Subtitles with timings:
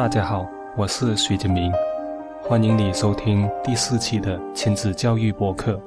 [0.00, 1.70] 大家好，我是徐志明，
[2.42, 5.78] 欢迎你收听第四期的亲子教育播客。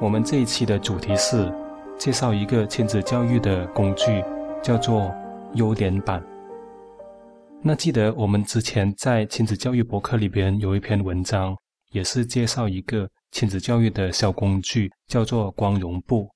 [0.00, 1.54] 我们这一期的主题是
[1.96, 4.24] 介绍一个亲子教育的工具，
[4.60, 5.14] 叫做
[5.52, 6.20] 优点板。
[7.62, 11.56] 那记得我们之前在亲子教育博客里边有一篇文章，
[11.92, 16.28] 也是介绍一个亲子教育的小工具，叫做光荣布。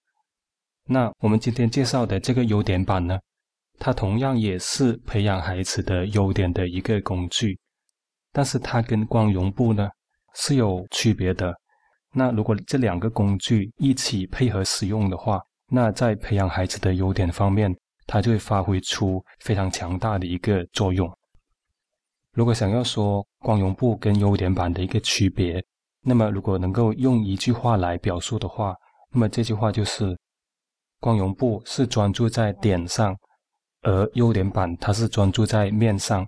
[0.86, 3.18] 那我们今天介绍的这个优点板呢，
[3.78, 7.58] 它同样也是培养孩子的优点的一个工具，
[8.32, 9.88] 但是它跟光荣布呢
[10.34, 11.54] 是有区别的。
[12.12, 15.40] 那如果这两个工具一起配合使用的话，
[15.70, 17.74] 那在培养孩子的优点方面，
[18.06, 21.08] 它就会发挥出非常强大的一个作用。
[22.32, 25.62] 如果想要说光荣布跟优点板的一个区别，
[26.00, 28.74] 那么如果能够用一句话来表述的话，
[29.12, 30.16] 那么这句话就是：
[31.00, 33.14] 光荣布是专注在点上，
[33.82, 36.26] 而优点板它是专注在面上。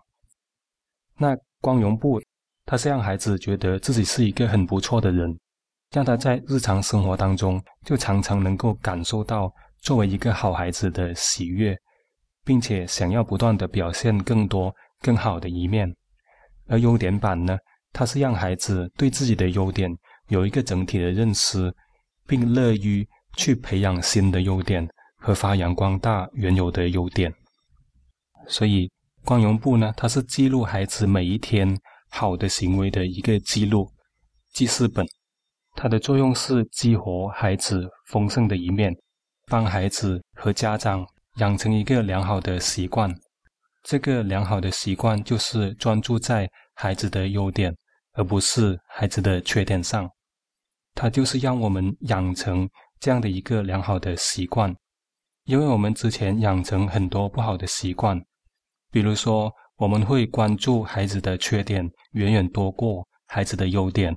[1.18, 2.22] 那光荣布，
[2.64, 5.38] 它是让孩子觉得自己是一个很不错的人，
[5.90, 11.76] 让他在日常生活当中就常常能够感受到作为一个好孩子的喜悦，
[12.44, 15.94] 并且想要不断的表现更多更好的一面。
[16.68, 17.58] 而优点板呢，
[17.92, 19.90] 它是让孩子对自己的优点
[20.28, 21.74] 有一个整体的认识，
[22.26, 27.34] 并乐于去培养新的优点和发扬光大原有的优点。
[28.46, 28.90] 所以，
[29.24, 31.78] 光荣簿呢，它是记录孩子每一天
[32.10, 33.88] 好的行为的一个记录
[34.52, 35.06] 记事本。
[35.76, 38.94] 它的作用是激活孩子丰盛的一面，
[39.46, 43.14] 帮孩子和家长养成一个良好的习惯。
[43.82, 47.74] 这个良好的习惯就是专注在孩子的优点，
[48.12, 50.10] 而不是孩子的缺点上。
[50.94, 54.74] 它就是让我们养成这样的一个良好的习惯，
[55.44, 58.20] 因为我们之前养成很多不好的习惯，
[58.90, 64.16] 比如说我们会关注孩子的缺点远远多过孩子的优点，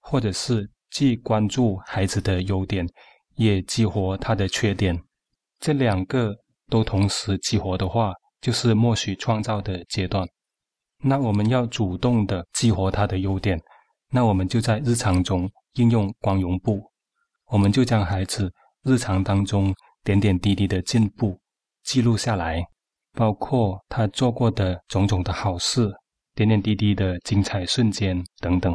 [0.00, 2.86] 或者是既关注孩子的优点，
[3.36, 5.00] 也激活他的缺点，
[5.60, 6.34] 这两个
[6.68, 8.12] 都同时激活的话。
[8.40, 10.24] 就是默许创造的阶段，
[11.02, 13.60] 那我们要主动的激活他的优点，
[14.12, 16.80] 那我们就在日常中应用光荣簿，
[17.46, 18.48] 我们就将孩子
[18.84, 19.74] 日常当中
[20.04, 21.36] 点点滴滴的进步
[21.82, 22.64] 记录下来，
[23.18, 25.90] 包括他做过的种种的好事，
[26.36, 28.72] 点点滴滴的精彩瞬间等等。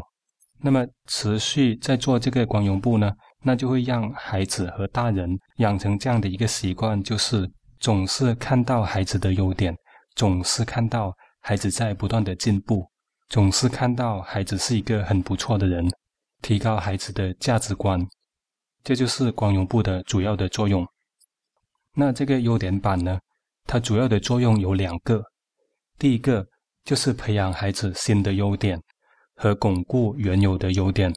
[0.59, 3.09] 那么持续在做这个光荣簿呢，
[3.43, 7.49] 那就会让孩子和大人养成这样的一个习惯，就是。
[7.79, 9.75] 总是看到孩子的优点，
[10.15, 12.89] 总是看到孩子在不断的进步，
[13.27, 15.85] 总是看到孩子是一个很不错的人，
[16.41, 17.99] 提高孩子的价值观，
[18.85, 20.87] 这就是光荣部的主要的作用。
[21.93, 23.19] 那这个优点板呢，
[23.65, 25.23] 它主要的作用有两个，
[25.97, 26.45] 第一个
[26.83, 28.81] 就是培养孩子新的优点
[29.35, 31.13] 和巩固原有的优点，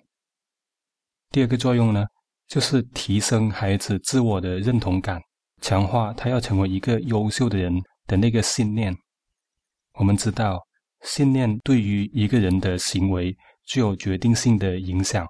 [1.30, 2.04] 第二个作用呢，
[2.48, 5.20] 就是提升孩子自我的认同感。
[5.62, 7.72] 强化他要成为一个优秀的人
[8.06, 8.94] 的那个信念。
[9.94, 10.60] 我们知道，
[11.02, 13.34] 信念对于一个人的行为
[13.64, 15.26] 具有决定性的影响。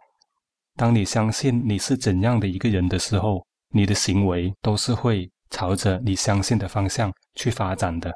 [0.75, 8.13] 当你相信你是怎样的一个人的时候，你的行为都是会朝着你相信的方向去发展的。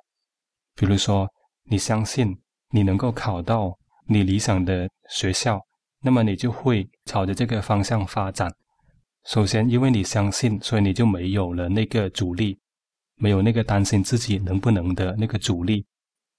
[0.75, 1.29] 比如说，
[1.65, 2.37] 你相信
[2.71, 3.77] 你能够考到
[4.07, 5.61] 你理想的学校，
[6.01, 8.51] 那么你就会朝着这个方向发展。
[9.25, 12.59] 首先，因为你相信，所以你就没有了那个阻力，
[13.17, 15.85] 没有那个担心自己能不能的那个阻力，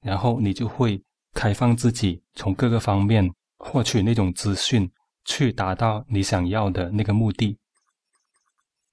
[0.01, 1.01] 然后你就会
[1.33, 4.91] 开放自己，从各个方面获取那种资讯，
[5.25, 7.55] 去达到你想要的那个目的。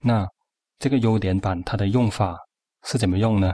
[0.00, 0.28] 那
[0.78, 2.36] 这个优点版它的用法
[2.84, 3.52] 是怎么用呢？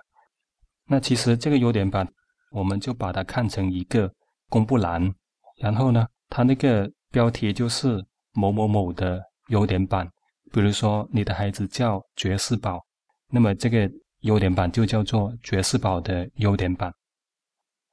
[0.86, 2.06] 那其实这个优点版，
[2.50, 4.12] 我们就把它看成一个
[4.50, 5.12] 公布栏，
[5.58, 10.06] 然后呢，它那个标题就是某某某的优点版。
[10.52, 12.80] 比如说，你的孩子叫爵士宝，
[13.30, 13.90] 那么这个
[14.20, 16.92] 优点版就叫做爵士宝的优点版。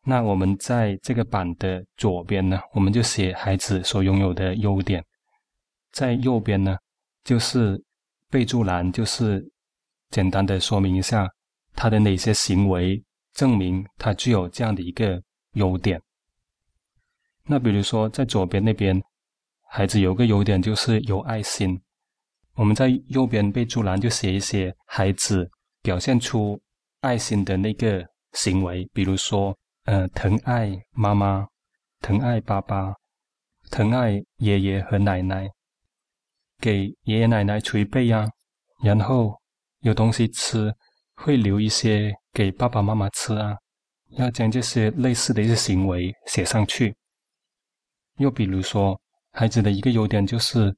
[0.04, 5.02] 那我们在这个版的左边呢，我们就写孩子所拥有的优点；
[5.92, 6.78] 在右边呢，
[7.24, 7.82] 就是
[8.32, 9.46] 备注栏，就是
[10.10, 11.30] 简单的说明一下
[11.76, 15.22] 他的哪些行为证明他具有这样的一个
[15.54, 16.02] 优点。
[17.44, 19.00] 那比如说，在左边那边，
[19.68, 21.80] 孩子有个优点就是有爱心。
[22.54, 25.50] 我们在右边备注栏就写一些孩子
[25.82, 26.60] 表现出
[27.02, 31.48] 爱心的那个行为，比如说，呃，疼爱妈妈，
[32.00, 32.94] 疼爱爸爸，
[33.70, 35.50] 疼爱爷爷和奶奶，
[36.62, 38.26] 给爷爷奶奶捶背呀，
[38.84, 39.36] 然后
[39.80, 40.72] 有东西吃
[41.16, 43.58] 会留一些给爸爸妈妈吃啊，
[44.12, 46.96] 要将这些类似的一些行为写上去。
[48.18, 49.00] 又比如说，
[49.32, 50.76] 孩子的一个优点就是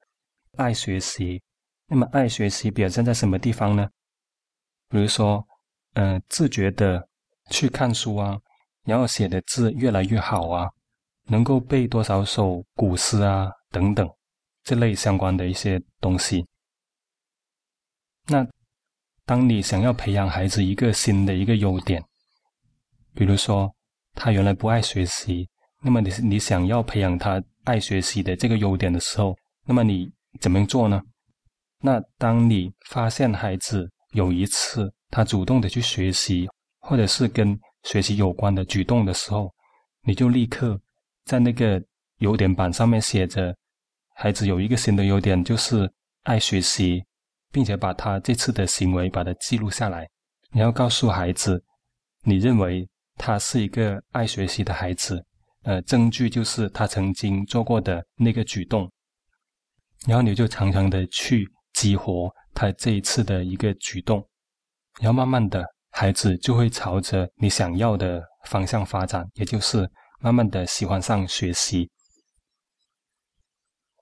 [0.57, 1.41] 爱学习。
[1.87, 3.89] 那么，爱学习表现在什么地方呢？
[4.87, 5.45] 比如说，
[5.95, 7.05] 嗯，自觉的
[7.49, 8.39] 去看书啊，
[8.85, 10.69] 然后写的字越来越好啊，
[11.25, 14.09] 能够背多少首古诗啊，等等，
[14.63, 16.45] 这类相关的一些东西。
[18.27, 18.47] 那
[19.25, 22.03] 当你想要培养孩子一个新的一个优点，
[23.13, 23.73] 比如说
[24.13, 25.49] 他原来不爱学习，
[25.81, 31.01] 那么你你想要培养他爱学习的这个优点的时候，那么你怎么做呢？
[31.79, 36.47] 那当你发现孩子有一次他主动的去学习，
[36.79, 39.53] 或者是跟学习有关的举动的时候，
[40.03, 40.79] 你就立刻
[41.25, 41.83] 在那个
[42.19, 43.53] 优点板上面写着，
[44.15, 45.91] 孩子有一个新的优点就是
[46.23, 47.03] 爱学习。
[47.53, 50.09] 并且把他这次的行为把它记录下来，
[50.51, 51.63] 你要告诉孩子，
[52.23, 55.23] 你认为他是一个爱学习的孩子，
[55.61, 58.91] 呃，证据就是他曾经做过的那个举动，
[60.07, 64.27] 然后你就常常的去激活他这一次的一个举动，
[64.99, 69.87] 然后慢慢的孩子就会朝着你想要的方向发展，也就是
[70.19, 71.87] 慢慢的喜欢上学习。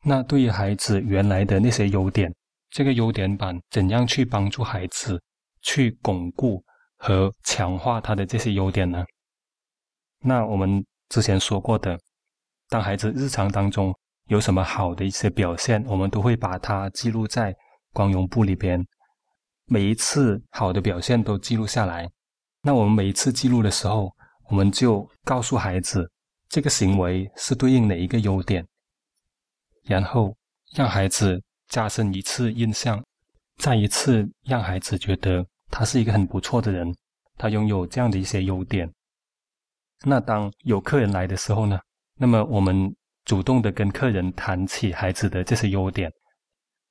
[0.03, 2.33] 那对于孩子原来的那些优点。
[2.69, 5.21] 这个优点板怎样去帮助孩子
[5.61, 6.63] 去巩固
[6.97, 9.03] 和强化他的这些优点呢？
[10.23, 11.99] 那我们之前说过的，
[12.69, 13.93] 当孩子日常当中
[14.27, 17.53] 有什么好的一些表现，我们都会把它记录在
[17.91, 18.81] 光荣簿里边。
[19.65, 22.09] 每一次好的表现都记录下来。
[22.61, 24.09] 那我们每一次记录的时候，
[24.49, 26.09] 我们就告诉孩子
[26.47, 28.65] 这个行为是对应哪一个优点，
[29.83, 30.35] 然后
[30.73, 31.41] 让孩子。
[31.71, 33.01] 加深一次印象，
[33.55, 36.93] 再一次让孩子觉得他是一个很不错的人，
[37.37, 38.91] 他拥有这样的一些优点。
[40.03, 41.79] 那当有客人来的时候呢？
[42.17, 42.93] 那么我们
[43.23, 46.11] 主动的跟客人谈起孩子的这些优点。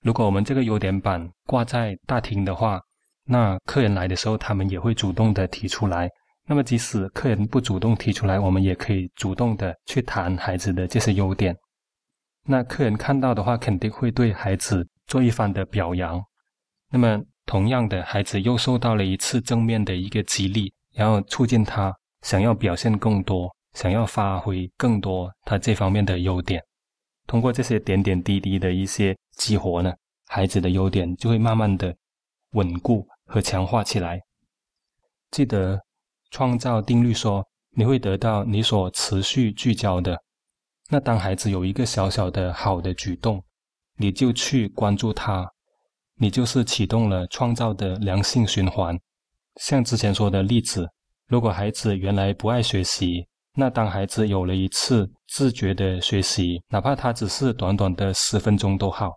[0.01, 2.81] 如果我们这个优点板挂在大厅的话，
[3.27, 6.09] 那客人来的时候，他们也会主动的提出来。
[6.47, 11.55] 那么即使客人不主动提出来，我们也可以主动的去谈孩子的这些优点。
[12.45, 16.23] 那客人看到的话，肯定会对孩子做一番的表扬。
[16.91, 26.63] 那么，同样的，孩子又受到了一次正面的一个激励，然后促进他想要表现更多，想要发挥更多他这方面的优点。
[27.27, 29.93] 通过这些点点滴滴的一些激活呢，
[30.27, 31.95] 孩子的优点就会慢慢的
[32.53, 34.21] 稳固和强化起来。
[35.31, 35.81] 记得
[36.31, 37.47] 创造定律说，
[37.77, 40.21] 你会得到你所持续聚焦的。
[40.93, 43.41] 那当孩子有一个小小的好的举动，
[43.97, 45.49] 你就去关注他，
[46.17, 48.99] 你就是启动了创造的良性循环。
[49.61, 50.89] 像之前说的例子，
[51.29, 59.13] 如果孩子原来不爱学习，那当孩子有了一次自觉的学习，哪怕他只是短短的十分钟都好，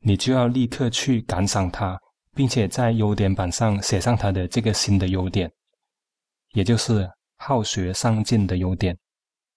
[0.00, 2.00] 你就要立刻去感赏他，
[2.34, 5.52] 并且在优点板上写上他的这个新的优点，
[6.54, 7.06] 也就是
[7.36, 8.96] 好学上进的优点。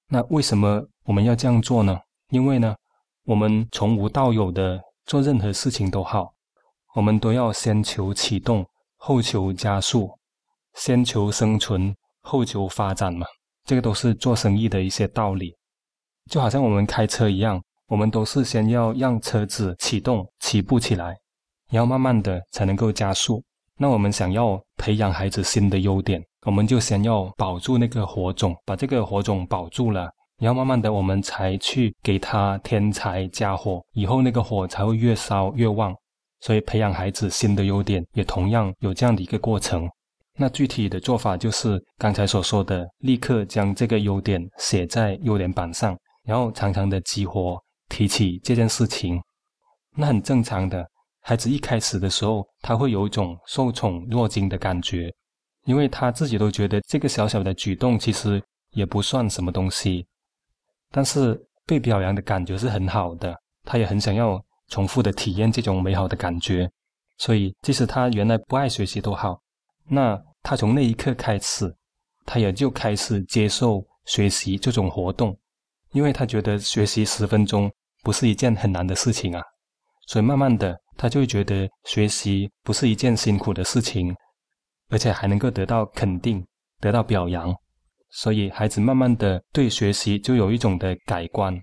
[0.10, 0.86] 那为什么？
[1.08, 1.98] 我们要这样做呢，
[2.32, 2.76] 因为呢，
[3.24, 6.34] 我们从无到有的做任何事情都好，
[6.96, 8.66] 我们都要先求启动，
[8.98, 10.10] 后求加速，
[10.74, 13.26] 先求生存，后求发展嘛。
[13.64, 15.56] 这个都是做生意的一些道理。
[16.30, 21.16] 就好像我们开车一样，我们都是先要让车子启动、起步起来，
[21.72, 23.42] 然后慢慢的才能够加速。
[23.78, 30.12] 那我们想要培养孩子新的优点，我们就先要保住那个火种，把这个火种保住了。
[30.40, 35.96] 然后慢慢的，我们才去给他添柴加火，以后那个火才会越烧越旺。
[36.40, 39.90] 所以培养孩子新的优点，也同样有这样的一个过程。
[40.38, 49.20] 那具体的做法就是刚才所说的，立刻将这个优点写在优点板上，然后常常的激活提起这件事情。
[49.96, 50.88] 那很正常的，
[51.22, 55.12] 孩子一开始的时候，他会有一种受宠若惊的感觉，
[55.66, 58.40] 因为他自己都觉得这个小小的举动其实
[58.74, 60.06] 也不算什么东西。
[60.98, 63.32] 但是被表扬的感觉是很好的，
[63.64, 66.68] 他也很想要重复的体验这种美好的感觉，
[67.20, 69.40] 所以即使他原来不爱学习都好，
[69.88, 71.72] 那他从那一刻开始，
[72.26, 75.38] 他也就开始接受学习这种活动，
[75.92, 79.44] 因为他觉得学习十分钟不是一件很难的事情啊，
[80.08, 84.16] 所以慢慢的他就会觉得学习不是一件辛苦的事情，
[84.90, 86.44] 而且还能够得到肯定，
[86.80, 87.56] 得到表扬。
[88.18, 91.56] 所以，孩子慢慢的对学习就有一种的改观，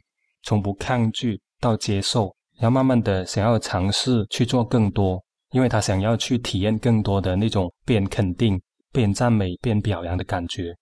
[0.44, 5.20] 从不抗拒到接受，然后慢慢的想要尝试去做更多，
[5.50, 8.56] 因为他想要去体验更多的那种被人肯定、
[8.92, 10.72] 被人赞美、被人表扬的感觉。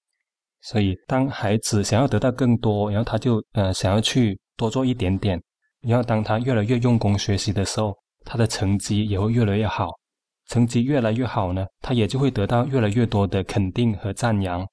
[0.60, 5.42] 所以，当孩子想要得到更多，然后他就呃想要去多做一点点，
[5.80, 9.88] 然后当他越来越用功学习的时候，他的成绩也会越来越好。
[10.48, 14.66] 成绩越来越好呢，他也就会得到越来越多的肯定和赞扬。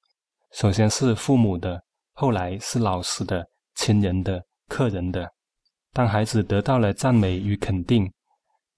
[0.52, 1.82] 首先是父母的，
[2.14, 5.30] 后来是老师的、亲人的、客人的。
[5.92, 8.10] 当孩子得到了赞美与肯定，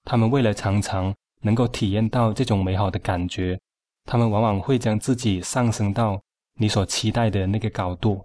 [0.04, 3.60] 他们为了常常能够体验到这种美好的感觉，
[4.04, 6.20] 他们往往会将自己上升到。
[6.54, 8.22] 你所期待的那个高度，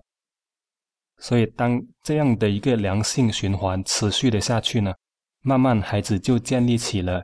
[1.18, 4.94] 所以当这样的一个良性循环持续的下去呢，
[5.44, 7.24] 慢慢孩子就建立起了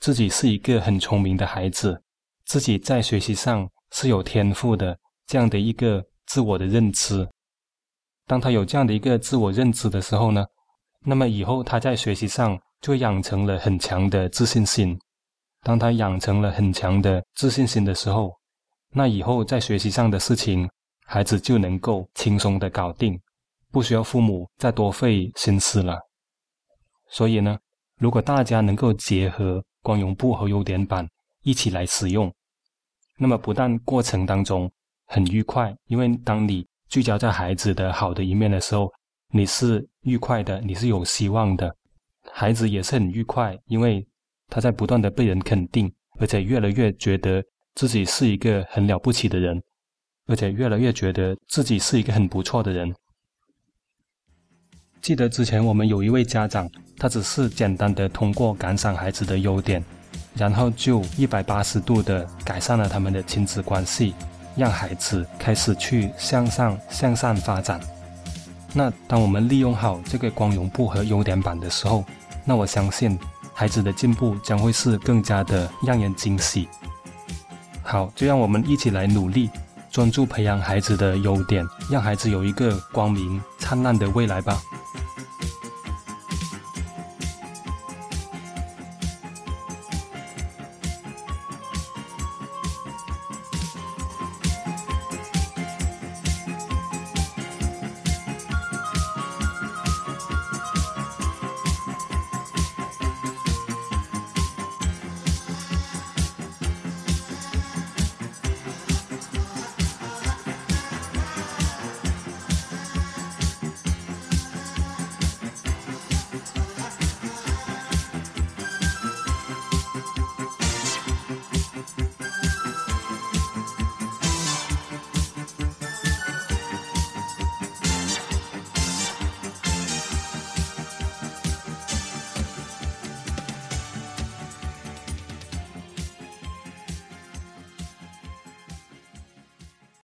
[0.00, 2.00] 自己是一个很聪明的孩子，
[2.44, 7.28] 自己在学习上是有天赋的这样的一个自我的认知。
[8.26, 10.44] 当他有这样的一个自我认知的时候呢，
[11.04, 14.98] 那么以后他在学习上就养成了很强的自信心。
[15.62, 18.32] 当他养成了很强的自信心的时候，
[18.90, 20.68] 那以后在学习上的事情，
[21.06, 23.18] 孩子就能够轻松的搞定，
[23.70, 25.98] 不需要父母再多费心思了。
[27.08, 27.58] 所以呢，
[27.98, 31.06] 如果大家能够结合光荣布和优点板
[31.42, 32.32] 一起来使用，
[33.18, 34.70] 那么不但过程当中
[35.06, 38.92] 很愉快，因为当你聚焦在孩子的好的一面的时候，
[39.32, 41.74] 你是愉快的，你是有希望的，
[42.32, 44.06] 孩子也是很愉快，因为
[44.48, 47.42] 他在不断的被人肯定，而且越来越觉得。
[47.76, 49.60] 自己是一个很了不起的人，
[50.28, 52.94] 而且越来越觉得自己是一个很不错的人。
[55.02, 59.84] 记得之前我们有一位家长，他只是简单的通过感赏孩子的优点，
[60.36, 64.14] 然后就一百八十度的改善了他们的亲子关系，
[64.56, 67.80] 让孩子开始去向上向善发展。
[68.72, 72.04] 那当我们利用好这个光荣簿和优点板的时候，
[72.44, 73.18] 那我相信
[73.52, 76.68] 孩子的进步将会是更加的让人惊喜。
[77.82, 79.48] 好，就让我们一起来努力，
[79.90, 84.60] 专注培养孩子的优点，让孩子有一个光明灿烂的未来吧。